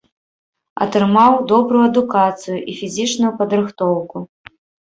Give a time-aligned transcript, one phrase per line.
[0.85, 4.17] Атрымаў добрую адукацыю і фізічную падрыхтоўку.